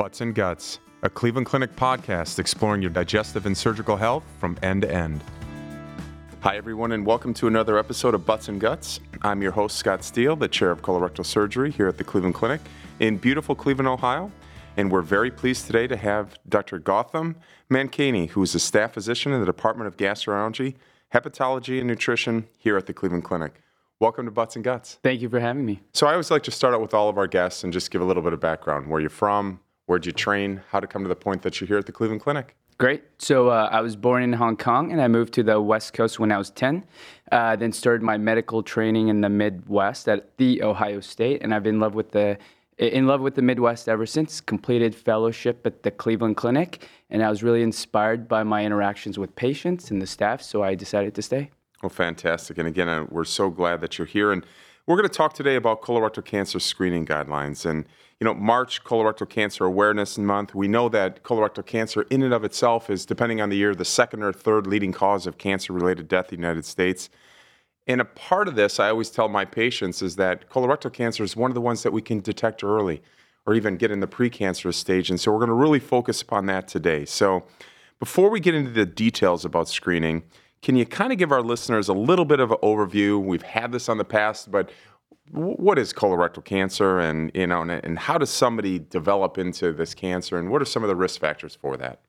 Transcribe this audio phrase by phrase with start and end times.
[0.00, 4.80] Butts and Guts, a Cleveland Clinic podcast exploring your digestive and surgical health from end
[4.80, 5.22] to end.
[6.40, 9.00] Hi, everyone, and welcome to another episode of Butts and Guts.
[9.20, 12.62] I'm your host, Scott Steele, the chair of colorectal surgery here at the Cleveland Clinic
[12.98, 14.32] in beautiful Cleveland, Ohio.
[14.78, 16.80] And we're very pleased today to have Dr.
[16.80, 17.34] Gautam
[17.70, 20.76] Mankaney, who is a staff physician in the Department of Gastroenterology,
[21.12, 23.60] Hepatology, and Nutrition here at the Cleveland Clinic.
[23.98, 24.98] Welcome to Butts and Guts.
[25.02, 25.82] Thank you for having me.
[25.92, 28.00] So, I always like to start out with all of our guests and just give
[28.00, 29.60] a little bit of background where you're from,
[29.90, 32.20] where'd you train, how to come to the point that you're here at the Cleveland
[32.20, 32.54] Clinic.
[32.78, 33.02] Great.
[33.18, 36.20] So uh, I was born in Hong Kong and I moved to the West Coast
[36.20, 36.84] when I was 10.
[37.32, 41.64] Uh, then started my medical training in the Midwest at the Ohio State, and I've
[41.64, 42.38] been in love with the
[42.78, 44.40] in love with the Midwest ever since.
[44.40, 49.34] Completed fellowship at the Cleveland Clinic, and I was really inspired by my interactions with
[49.34, 51.50] patients and the staff, so I decided to stay.
[51.82, 52.58] Well, fantastic.
[52.58, 54.30] And again, uh, we're so glad that you're here.
[54.30, 54.46] And
[54.86, 57.68] we're going to talk today about colorectal cancer screening guidelines.
[57.68, 57.86] And,
[58.20, 62.44] you know, March, Colorectal Cancer Awareness Month, we know that colorectal cancer in and of
[62.44, 66.06] itself is, depending on the year, the second or third leading cause of cancer related
[66.06, 67.08] death in the United States.
[67.86, 71.34] And a part of this, I always tell my patients, is that colorectal cancer is
[71.34, 73.02] one of the ones that we can detect early
[73.46, 75.08] or even get in the precancerous stage.
[75.08, 77.06] And so we're going to really focus upon that today.
[77.06, 77.44] So
[77.98, 80.24] before we get into the details about screening,
[80.62, 83.18] can you kind of give our listeners a little bit of an overview?
[83.18, 84.70] We've had this on the past, but
[85.32, 90.38] what is colorectal cancer and you know and, how does somebody develop into this cancer
[90.38, 92.00] and what are some of the risk factors for that?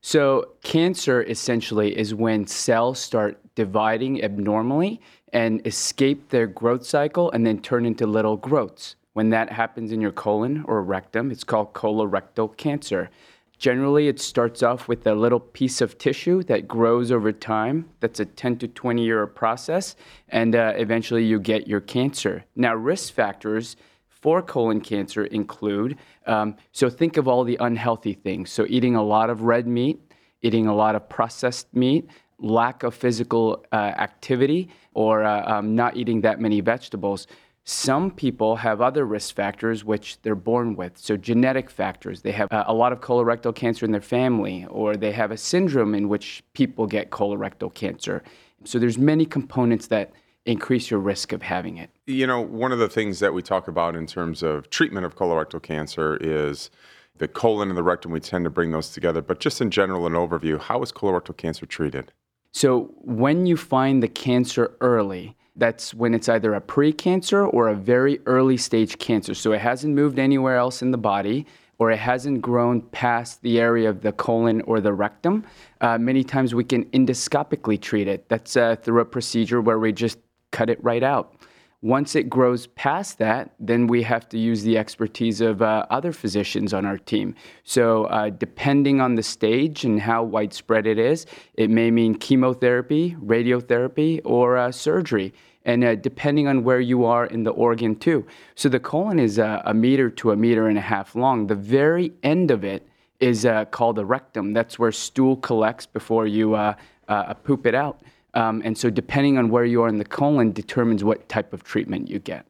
[0.00, 5.00] So cancer essentially is when cells start dividing abnormally
[5.32, 8.96] and escape their growth cycle and then turn into little growths.
[9.14, 13.10] When that happens in your colon or rectum it's called colorectal cancer
[13.58, 17.88] Generally, it starts off with a little piece of tissue that grows over time.
[17.98, 19.96] That's a 10 to 20 year process,
[20.28, 22.44] and uh, eventually you get your cancer.
[22.54, 23.76] Now, risk factors
[24.08, 28.50] for colon cancer include um, so think of all the unhealthy things.
[28.50, 30.00] So, eating a lot of red meat,
[30.42, 35.96] eating a lot of processed meat, lack of physical uh, activity, or uh, um, not
[35.96, 37.26] eating that many vegetables.
[37.70, 40.96] Some people have other risk factors which they're born with.
[40.96, 42.22] So, genetic factors.
[42.22, 45.36] They have uh, a lot of colorectal cancer in their family, or they have a
[45.36, 48.22] syndrome in which people get colorectal cancer.
[48.64, 50.12] So, there's many components that
[50.46, 51.90] increase your risk of having it.
[52.06, 55.14] You know, one of the things that we talk about in terms of treatment of
[55.14, 56.70] colorectal cancer is
[57.18, 58.12] the colon and the rectum.
[58.12, 59.20] We tend to bring those together.
[59.20, 62.14] But just in general, an overview how is colorectal cancer treated?
[62.50, 67.74] So, when you find the cancer early, that's when it's either a precancer or a
[67.74, 69.34] very early stage cancer.
[69.34, 71.46] So it hasn't moved anywhere else in the body
[71.78, 75.44] or it hasn't grown past the area of the colon or the rectum.
[75.80, 78.28] Uh, many times we can endoscopically treat it.
[78.28, 80.18] That's uh, through a procedure where we just
[80.50, 81.34] cut it right out.
[81.80, 86.12] Once it grows past that, then we have to use the expertise of uh, other
[86.12, 87.32] physicians on our team.
[87.62, 91.24] So, uh, depending on the stage and how widespread it is,
[91.54, 95.32] it may mean chemotherapy, radiotherapy, or uh, surgery
[95.64, 98.26] and uh, depending on where you are in the organ too.
[98.54, 101.46] So the colon is uh, a meter to a meter and a half long.
[101.46, 102.88] The very end of it
[103.20, 104.52] is uh, called the rectum.
[104.52, 106.74] That's where stool collects before you uh,
[107.08, 108.02] uh, poop it out.
[108.34, 111.64] Um, and so depending on where you are in the colon determines what type of
[111.64, 112.46] treatment you get.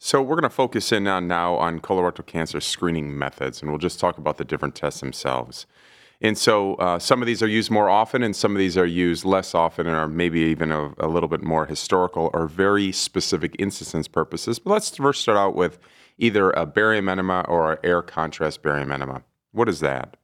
[0.00, 3.78] So we're going to focus in on now on colorectal cancer screening methods, and we'll
[3.78, 5.66] just talk about the different tests themselves.
[6.20, 8.86] And so uh, some of these are used more often, and some of these are
[8.86, 12.90] used less often, and are maybe even a, a little bit more historical or very
[12.90, 14.58] specific instance purposes.
[14.58, 15.78] But let's first start out with
[16.18, 19.22] either a barium enema or an air contrast barium enema.
[19.52, 20.17] What is that?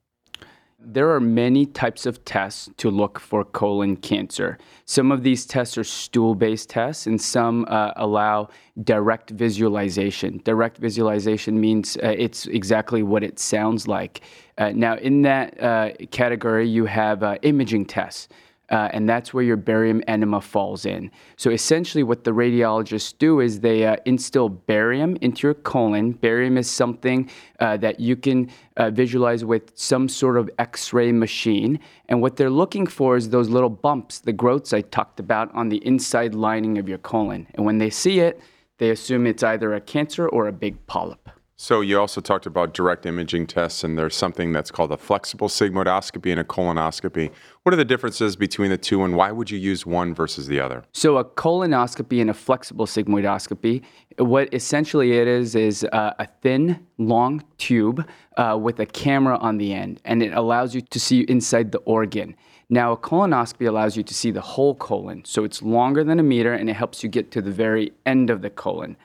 [0.86, 4.58] There are many types of tests to look for colon cancer.
[4.84, 8.48] Some of these tests are stool based tests, and some uh, allow
[8.82, 10.42] direct visualization.
[10.44, 14.20] Direct visualization means uh, it's exactly what it sounds like.
[14.58, 18.28] Uh, now, in that uh, category, you have uh, imaging tests.
[18.70, 21.10] Uh, and that's where your barium enema falls in.
[21.36, 26.12] So essentially, what the radiologists do is they uh, instill barium into your colon.
[26.12, 27.30] Barium is something
[27.60, 31.78] uh, that you can uh, visualize with some sort of x ray machine.
[32.08, 35.68] And what they're looking for is those little bumps, the growths I talked about on
[35.68, 37.46] the inside lining of your colon.
[37.54, 38.40] And when they see it,
[38.78, 41.28] they assume it's either a cancer or a big polyp.
[41.56, 45.46] So you also talked about direct imaging tests, and there's something that's called a flexible
[45.46, 47.30] sigmoidoscopy and a colonoscopy.
[47.62, 50.58] What are the differences between the two, and why would you use one versus the
[50.58, 50.82] other?
[50.92, 53.84] So a colonoscopy and a flexible sigmoidoscopy,
[54.18, 58.04] what essentially it is is uh, a thin, long tube
[58.36, 61.78] uh, with a camera on the end, and it allows you to see inside the
[61.78, 62.34] organ.
[62.68, 66.24] Now, a colonoscopy allows you to see the whole colon, so it's longer than a
[66.24, 68.96] meter, and it helps you get to the very end of the colon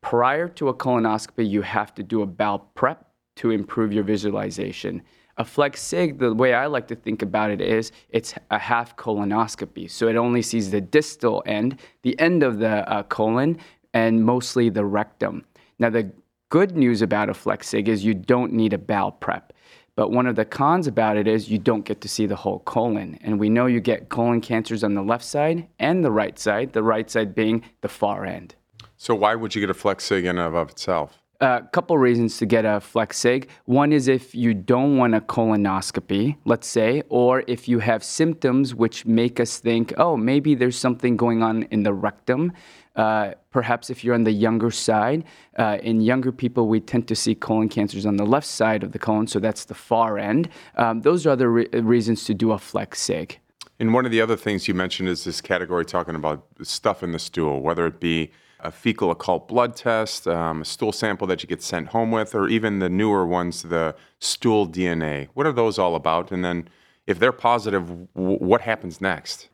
[0.00, 3.06] prior to a colonoscopy, you have to do a bowel prep
[3.36, 5.02] to improve your visualization.
[5.38, 8.96] A flex sig, the way I like to think about it is it's a half
[8.96, 9.90] colonoscopy.
[9.90, 13.58] So it only sees the distal end, the end of the uh, colon,
[13.92, 15.44] and mostly the rectum.
[15.78, 16.10] Now, the
[16.48, 19.52] good news about a flex sig is you don't need a bowel prep.
[19.96, 22.60] But one of the cons about it is you don't get to see the whole
[22.60, 23.18] colon.
[23.22, 26.74] And we know you get colon cancers on the left side and the right side,
[26.74, 28.54] the right side being the far end.
[28.96, 31.22] So, why would you get a flex sig in and of itself?
[31.40, 33.50] A couple reasons to get a flex sig.
[33.66, 38.74] One is if you don't want a colonoscopy, let's say, or if you have symptoms
[38.74, 42.52] which make us think, oh, maybe there's something going on in the rectum.
[42.96, 45.24] Uh, perhaps if you're on the younger side,
[45.58, 48.92] uh, in younger people, we tend to see colon cancers on the left side of
[48.92, 50.48] the colon, so that's the far end.
[50.76, 53.38] Um, those are the re- reasons to do a flex sig.
[53.78, 57.12] And one of the other things you mentioned is this category talking about stuff in
[57.12, 58.30] the stool, whether it be
[58.60, 62.34] a fecal occult blood test, um, a stool sample that you get sent home with,
[62.34, 65.28] or even the newer ones, the stool DNA.
[65.34, 66.32] What are those all about?
[66.32, 66.68] And then
[67.06, 69.48] if they're positive, w- what happens next?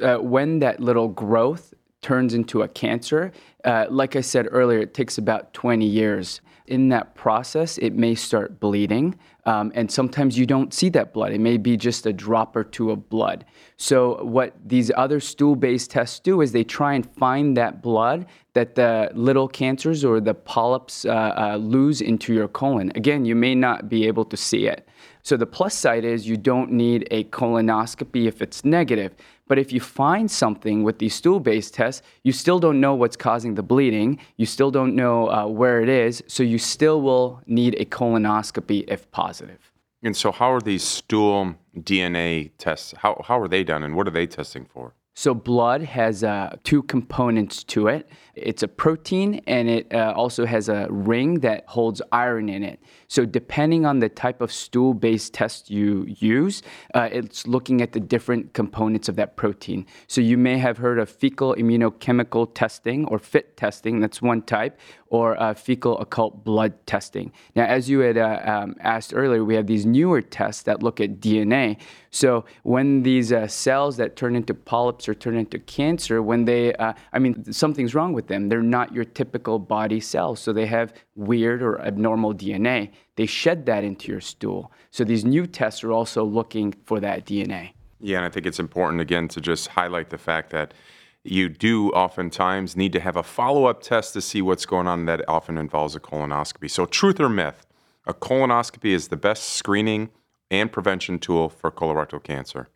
[0.00, 3.32] Uh, when that little growth turns into a cancer,
[3.64, 6.40] uh, like I said earlier, it takes about 20 years.
[6.70, 11.32] In that process, it may start bleeding, um, and sometimes you don't see that blood.
[11.32, 13.44] It may be just a drop or two of blood.
[13.76, 18.26] So, what these other stool based tests do is they try and find that blood
[18.52, 22.92] that the little cancers or the polyps uh, uh, lose into your colon.
[22.94, 24.88] Again, you may not be able to see it.
[25.22, 29.14] So, the plus side is you don't need a colonoscopy if it's negative.
[29.48, 33.16] But if you find something with these stool based tests, you still don't know what's
[33.16, 34.20] causing the bleeding.
[34.36, 36.22] You still don't know uh, where it is.
[36.28, 39.72] So you still will need a colonoscopy if positive.
[40.02, 42.94] And so, how are these stool DNA tests?
[42.96, 44.94] How, how are they done and what are they testing for?
[45.14, 48.08] So, blood has uh, two components to it
[48.40, 52.80] it's a protein and it uh, also has a ring that holds iron in it.
[53.08, 56.62] So, depending on the type of stool based test you use,
[56.94, 59.86] uh, it's looking at the different components of that protein.
[60.06, 64.78] So, you may have heard of fecal immunochemical testing or FIT testing, that's one type,
[65.08, 67.32] or uh, fecal occult blood testing.
[67.56, 71.00] Now, as you had uh, um, asked earlier, we have these newer tests that look
[71.00, 71.78] at DNA.
[72.10, 76.74] So, when these uh, cells that turn into polyps or turn into cancer, when they,
[76.74, 78.48] uh, I mean, something's wrong with them.
[78.48, 80.40] They're not your typical body cells.
[80.40, 82.90] So they have weird or abnormal DNA.
[83.14, 84.72] They shed that into your stool.
[84.90, 87.72] So these new tests are also looking for that DNA.
[88.00, 90.74] Yeah, and I think it's important again to just highlight the fact that
[91.22, 95.04] you do oftentimes need to have a follow up test to see what's going on
[95.04, 96.70] that often involves a colonoscopy.
[96.70, 97.66] So, truth or myth,
[98.06, 100.08] a colonoscopy is the best screening
[100.50, 102.68] and prevention tool for colorectal cancer.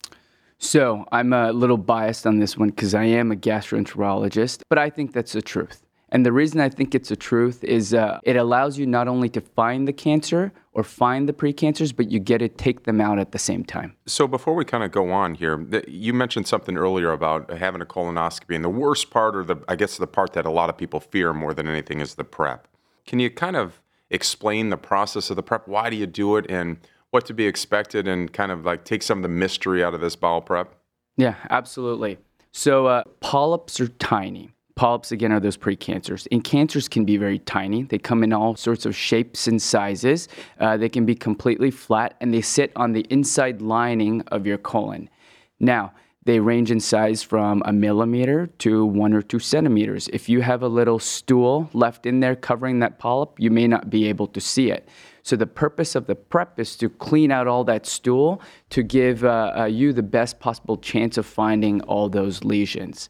[0.59, 4.89] So I'm a little biased on this one because I am a gastroenterologist, but I
[4.89, 5.85] think that's the truth.
[6.11, 9.29] And the reason I think it's the truth is uh, it allows you not only
[9.31, 13.19] to find the cancer or find the precancers, but you get to take them out
[13.19, 13.97] at the same time.
[14.07, 17.87] So before we kind of go on here, you mentioned something earlier about having a
[17.87, 20.77] colonoscopy, and the worst part, or the I guess the part that a lot of
[20.77, 22.69] people fear more than anything, is the prep.
[23.07, 25.67] Can you kind of explain the process of the prep?
[25.67, 26.77] Why do you do it, and
[27.15, 30.01] what to be expected and kind of like take some of the mystery out of
[30.01, 30.75] this bowel prep?
[31.17, 32.19] Yeah, absolutely.
[32.51, 34.51] So uh, polyps are tiny.
[34.75, 36.27] Polyps, again, are those precancers.
[36.33, 37.85] And cancers can be very tiny.
[37.85, 40.27] They come in all sorts of shapes and sizes.
[40.59, 44.59] Uh, they can be completely flat, and they sit on the inside lining of your
[44.59, 45.09] colon.
[45.61, 45.93] Now,
[46.25, 50.09] they range in size from a millimeter to one or two centimeters.
[50.09, 53.89] If you have a little stool left in there covering that polyp, you may not
[53.89, 54.89] be able to see it.
[55.25, 59.25] So the purpose of the prep is to clean out all that stool to give
[59.25, 63.09] uh, uh, you the best possible chance of finding all those lesions.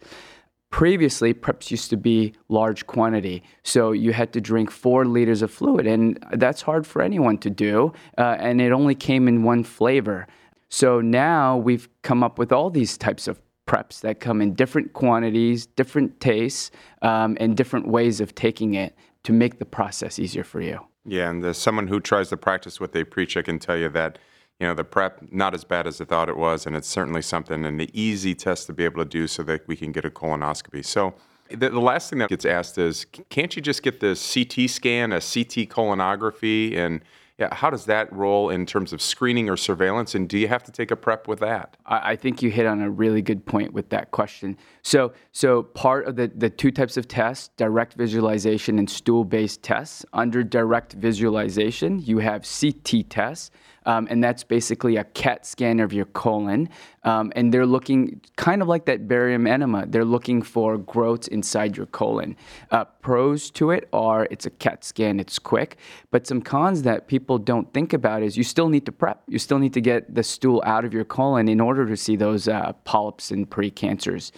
[0.71, 5.51] Previously, preps used to be large quantity, so you had to drink four liters of
[5.51, 9.65] fluid, and that's hard for anyone to do, uh, and it only came in one
[9.65, 10.27] flavor.
[10.69, 14.93] So now we've come up with all these types of preps that come in different
[14.93, 16.71] quantities, different tastes,
[17.03, 20.81] um, and different ways of taking it to make the process easier for you.
[21.05, 23.89] Yeah, and as someone who tries to practice what they preach, I can tell you
[23.91, 24.19] that
[24.59, 27.23] you know the prep not as bad as I thought it was, and it's certainly
[27.23, 30.05] something and the easy test to be able to do so that we can get
[30.05, 30.85] a colonoscopy.
[30.85, 31.15] So.
[31.51, 35.13] The, the last thing that gets asked is, can't you just get the CT scan,
[35.13, 37.03] a CT colonography, and
[37.39, 40.15] yeah, how does that roll in terms of screening or surveillance?
[40.15, 41.77] And do you have to take a prep with that?
[41.85, 44.57] I think you hit on a really good point with that question.
[44.83, 49.65] So, so part of the, the two types of tests, direct visualization and stool based
[49.65, 50.05] tests.
[50.13, 53.51] Under direct visualization, you have CT tests.
[53.87, 56.69] Um, and that's basically a CAT scan of your colon.
[57.03, 59.87] Um, and they're looking kind of like that barium enema.
[59.87, 62.37] They're looking for growths inside your colon.
[62.71, 65.77] Uh, pros to it are it's a CAT scan, it's quick,
[66.11, 69.23] but some cons that people don't think about is you still need to prep.
[69.29, 72.17] You still need to get the stool out of your colon in order to see
[72.17, 74.33] those uh, polyps and precancers.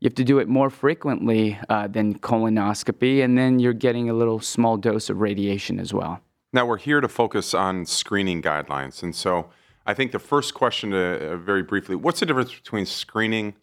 [0.00, 4.14] You have to do it more frequently uh, than colonoscopy, and then you're getting a
[4.14, 6.20] little small dose of radiation as well.
[6.52, 9.02] Now, we're here to focus on screening guidelines.
[9.04, 9.50] And so
[9.86, 13.54] I think the first question, to, uh, very briefly, what's the difference between screening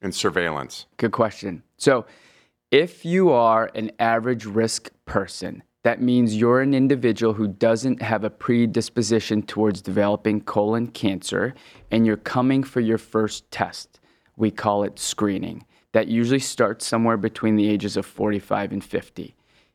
[0.00, 0.86] and surveillance?
[0.96, 1.62] Good question.
[1.76, 2.04] So,
[2.72, 8.24] if you are an average risk person, that means you're an individual who doesn't have
[8.24, 11.54] a predisposition towards developing colon cancer
[11.90, 14.00] and you're coming for your first test.
[14.36, 15.66] We call it screening.
[15.92, 19.34] That usually starts somewhere between the ages of 45 and 50.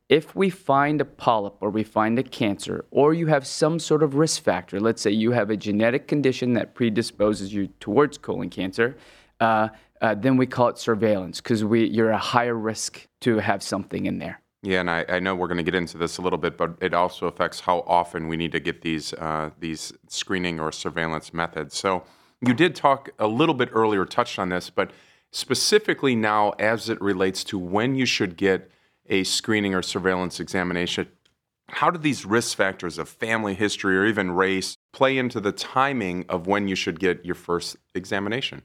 [0.10, 4.04] If we find a polyp or we find a cancer, or you have some sort
[4.04, 8.50] of risk factor, let's say you have a genetic condition that predisposes you towards colon
[8.50, 8.96] cancer,
[9.42, 9.68] uh,
[10.02, 14.20] uh, then we call it surveillance because you're a higher risk to have something in
[14.20, 14.42] there.
[14.64, 16.78] Yeah, and I, I know we're going to get into this a little bit, but
[16.82, 21.34] it also affects how often we need to get these uh, these screening or surveillance
[21.34, 21.78] methods.
[21.78, 22.04] So
[22.42, 24.92] you did talk a little bit earlier, touched on this, but
[25.32, 28.72] specifically now as it relates to when you should get
[29.10, 31.08] a screening or surveillance examination,
[31.70, 36.26] how do these risk factors of family history or even race play into the timing
[36.30, 38.62] of when you should get your first examination?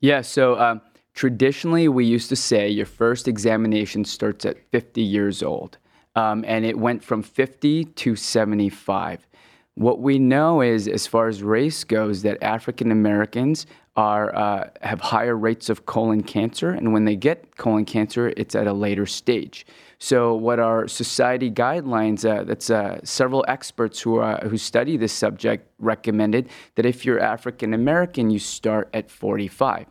[0.00, 0.80] Yeah, so um,
[1.14, 5.78] traditionally we used to say your first examination starts at 50 years old,
[6.14, 9.26] um, and it went from 50 to 75.
[9.74, 15.00] What we know is, as far as race goes, that African Americans are uh, have
[15.00, 19.06] higher rates of colon cancer, and when they get colon cancer, it's at a later
[19.06, 19.66] stage.
[19.98, 25.12] So, what our society guidelines, uh, that's uh, several experts who are, who study this
[25.12, 29.86] subject recommended that if you're African American, you start at 45.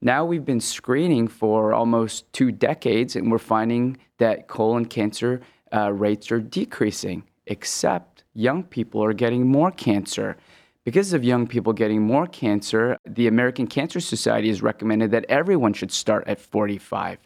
[0.00, 5.40] Now we've been screening for almost two decades, and we're finding that colon cancer
[5.74, 10.36] uh, rates are decreasing, except young people are getting more cancer.
[10.84, 15.72] Because of young people getting more cancer, the American Cancer Society has recommended that everyone
[15.72, 17.18] should start at 45.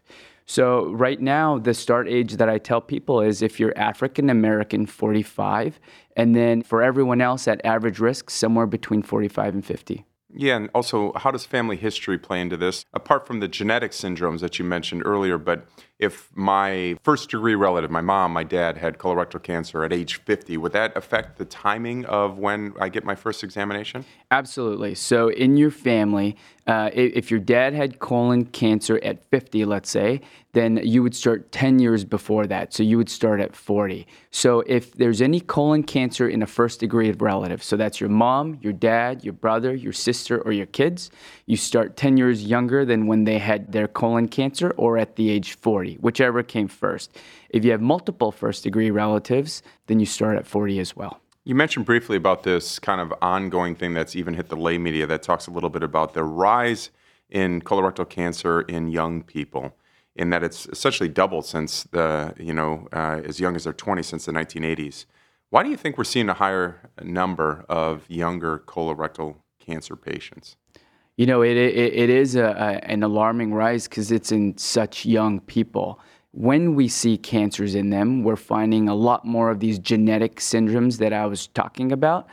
[0.46, 4.86] So, right now, the start age that I tell people is if you're African American,
[4.86, 5.78] 45,
[6.16, 10.06] and then for everyone else at average risk, somewhere between 45 and 50.
[10.32, 12.84] Yeah, and also, how does family history play into this?
[12.94, 15.66] Apart from the genetic syndromes that you mentioned earlier, but
[15.98, 20.56] if my first degree relative, my mom, my dad, had colorectal cancer at age 50,
[20.56, 24.04] would that affect the timing of when I get my first examination?
[24.30, 24.94] Absolutely.
[24.94, 26.36] So, in your family,
[26.66, 30.20] uh, if your dad had colon cancer at 50, let's say,
[30.52, 32.74] then you would start 10 years before that.
[32.74, 34.06] So, you would start at 40.
[34.30, 38.58] So, if there's any colon cancer in a first degree relative, so that's your mom,
[38.60, 41.10] your dad, your brother, your sister, or your kids,
[41.46, 45.30] you start 10 years younger than when they had their colon cancer or at the
[45.30, 47.16] age 40, whichever came first.
[47.50, 51.20] If you have multiple first degree relatives, then you start at 40 as well.
[51.44, 55.06] You mentioned briefly about this kind of ongoing thing that's even hit the lay media
[55.06, 56.90] that talks a little bit about the rise
[57.30, 59.74] in colorectal cancer in young people,
[60.14, 64.02] in that it's essentially doubled since the, you know, uh, as young as they're 20
[64.02, 65.06] since the 1980s.
[65.50, 70.56] Why do you think we're seeing a higher number of younger colorectal cancer patients?
[71.18, 75.04] You know, it, it, it is a, a, an alarming rise because it's in such
[75.04, 76.00] young people
[76.32, 80.98] when we see cancers in them, we're finding a lot more of these genetic syndromes
[80.98, 82.28] that I was talking about.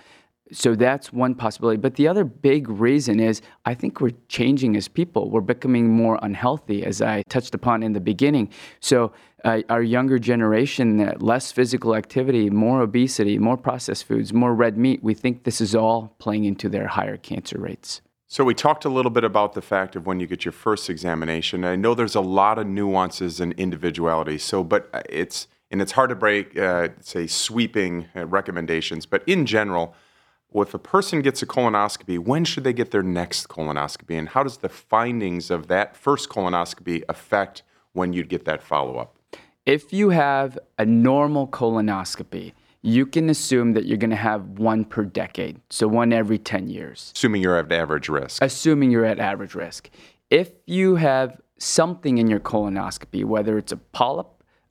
[0.52, 1.78] So that's one possibility.
[1.78, 5.32] But the other big reason is I think we're changing as people.
[5.32, 8.50] We're becoming more unhealthy, as I touched upon in the beginning.
[8.80, 9.12] So
[9.44, 14.78] uh, our younger generation, uh, less physical activity, more obesity, more processed foods, more red
[14.78, 18.02] meat, we think this is all playing into their higher cancer rates.
[18.28, 20.90] So we talked a little bit about the fact of when you get your first
[20.90, 21.64] examination.
[21.64, 24.40] I know there's a lot of nuances and individuality.
[24.40, 29.06] So, but uh, it's and it's hard to break, uh, say, sweeping uh, recommendations.
[29.06, 29.94] But in general,
[30.54, 34.44] if a person gets a colonoscopy, when should they get their next colonoscopy, and how
[34.44, 37.64] does the findings of that first colonoscopy affect
[37.94, 39.16] when you'd get that follow up?
[39.66, 42.54] If you have a normal colonoscopy,
[42.86, 46.68] you can assume that you're going to have one per decade, so one every 10
[46.68, 47.12] years.
[47.16, 48.44] Assuming you're at average risk.
[48.44, 49.90] Assuming you're at average risk.
[50.30, 54.28] If you have something in your colonoscopy, whether it's a polyp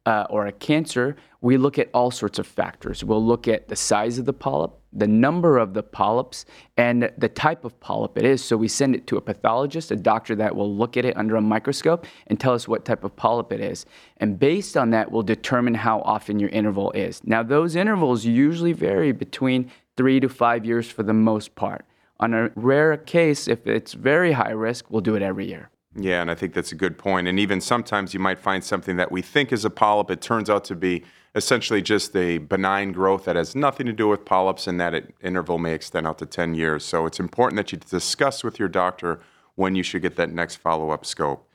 [0.06, 3.02] uh, or a cancer, we look at all sorts of factors.
[3.02, 6.44] We'll look at the size of the polyp, the number of the polyps,
[6.76, 8.42] and the type of polyp it is.
[8.44, 11.36] So we send it to a pathologist, a doctor that will look at it under
[11.36, 13.86] a microscope and tell us what type of polyp it is.
[14.18, 17.20] And based on that, we'll determine how often your interval is.
[17.24, 21.84] Now, those intervals usually vary between three to five years for the most part.
[22.20, 25.70] On a rare case, if it's very high risk, we'll do it every year.
[25.96, 27.28] Yeah, and I think that's a good point.
[27.28, 30.50] And even sometimes you might find something that we think is a polyp, it turns
[30.50, 34.66] out to be essentially just a benign growth that has nothing to do with polyps
[34.66, 36.84] and that interval may extend out to 10 years.
[36.84, 39.20] So it's important that you discuss with your doctor
[39.56, 41.48] when you should get that next follow up scope.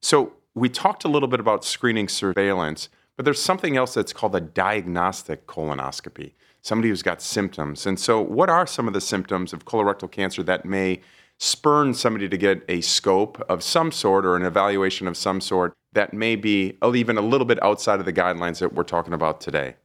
[0.00, 4.34] So we talked a little bit about screening surveillance, but there's something else that's called
[4.34, 6.32] a diagnostic colonoscopy,
[6.62, 7.86] somebody who's got symptoms.
[7.86, 11.00] And so, what are some of the symptoms of colorectal cancer that may
[11.38, 15.74] spurn somebody to get a scope of some sort or an evaluation of some sort
[15.92, 19.40] that may be even a little bit outside of the guidelines that we're talking about
[19.40, 19.76] today?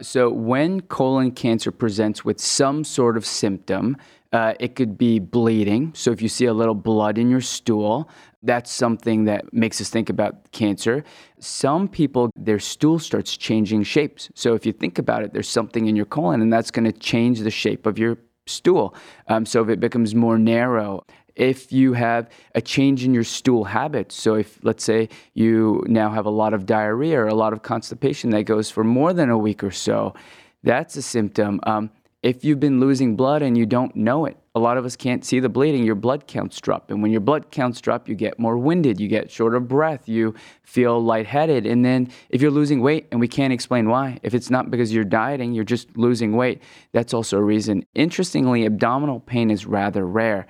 [0.00, 3.96] So, when colon cancer presents with some sort of symptom,
[4.32, 5.92] uh, it could be bleeding.
[5.94, 8.10] So, if you see a little blood in your stool,
[8.42, 11.04] that's something that makes us think about cancer.
[11.38, 14.30] Some people, their stool starts changing shapes.
[14.34, 16.92] So, if you think about it, there's something in your colon, and that's going to
[16.92, 18.94] change the shape of your stool.
[19.28, 21.04] Um, so if it becomes more narrow,
[21.36, 26.10] if you have a change in your stool habits, so if let's say you now
[26.10, 29.30] have a lot of diarrhea or a lot of constipation that goes for more than
[29.30, 30.14] a week or so,
[30.62, 31.60] that's a symptom.
[31.64, 31.90] Um,
[32.24, 35.26] if you've been losing blood and you don't know it, a lot of us can't
[35.26, 36.90] see the bleeding, your blood counts drop.
[36.90, 40.08] And when your blood counts drop, you get more winded, you get short of breath,
[40.08, 41.66] you feel lightheaded.
[41.66, 44.90] And then if you're losing weight and we can't explain why, if it's not because
[44.90, 46.62] you're dieting, you're just losing weight,
[46.92, 47.84] that's also a reason.
[47.94, 50.46] Interestingly, abdominal pain is rather rare.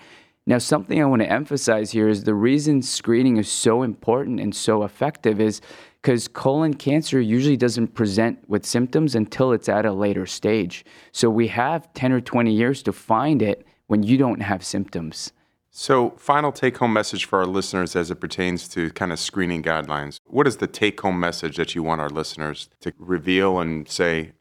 [0.47, 4.55] Now, something I want to emphasize here is the reason screening is so important and
[4.55, 5.61] so effective is
[6.05, 10.85] because colon cancer usually doesn't present with symptoms until it's at a later stage.
[11.13, 15.33] So we have 10 or 20 years to find it when you don't have symptoms.
[15.71, 19.63] So, final take home message for our listeners as it pertains to kind of screening
[19.63, 20.21] guidelines.
[20.27, 24.33] What is the take home message that you want our listeners to reveal and say,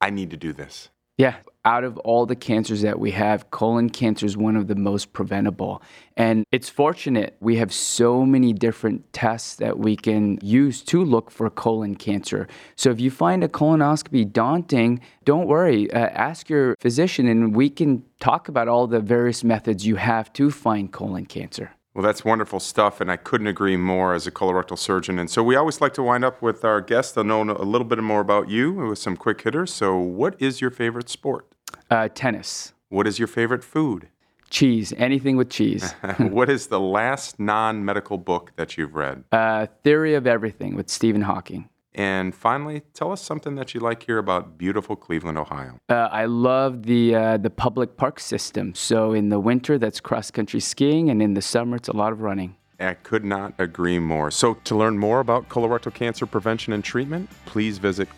[0.00, 0.90] I need to do this?
[1.16, 4.74] Yeah, out of all the cancers that we have, colon cancer is one of the
[4.74, 5.82] most preventable.
[6.16, 11.30] And it's fortunate we have so many different tests that we can use to look
[11.30, 12.48] for colon cancer.
[12.76, 15.90] So if you find a colonoscopy daunting, don't worry.
[15.92, 20.32] Uh, ask your physician, and we can talk about all the various methods you have
[20.34, 21.70] to find colon cancer.
[21.94, 25.18] Well, that's wonderful stuff, and I couldn't agree more as a colorectal surgeon.
[25.18, 27.12] And so we always like to wind up with our guests.
[27.12, 29.74] They'll know a little bit more about you with some quick hitters.
[29.74, 31.51] So, what is your favorite sport?
[31.92, 32.72] Uh, tennis.
[32.88, 34.08] What is your favorite food?
[34.48, 34.94] Cheese.
[34.96, 35.92] Anything with cheese.
[36.18, 39.24] what is the last non medical book that you've read?
[39.30, 41.68] Uh, Theory of Everything with Stephen Hawking.
[41.94, 45.78] And finally, tell us something that you like here about beautiful Cleveland, Ohio.
[45.90, 48.74] Uh, I love the uh, the public park system.
[48.74, 52.12] So in the winter, that's cross country skiing, and in the summer, it's a lot
[52.12, 52.56] of running.
[52.80, 54.30] I could not agree more.
[54.30, 58.08] So to learn more about colorectal cancer prevention and treatment, please visit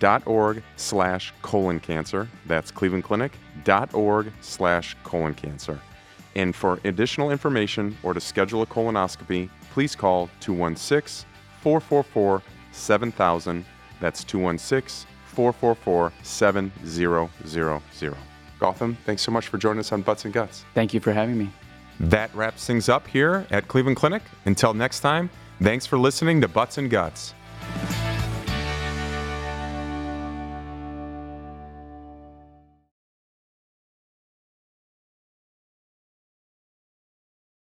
[0.00, 2.28] clevelandclinic.org slash colon cancer.
[2.46, 5.80] That's clevelandclinic.org slash colon cancer.
[6.36, 11.28] And for additional information or to schedule a colonoscopy, please call 216
[11.60, 13.64] 444 7000.
[14.00, 18.12] That's 216 444 7000.
[18.60, 20.64] Gautam, thanks so much for joining us on Butts and Guts.
[20.74, 21.50] Thank you for having me.
[21.98, 24.22] That wraps things up here at Cleveland Clinic.
[24.44, 25.30] Until next time,
[25.62, 27.34] thanks for listening to Butts and Guts.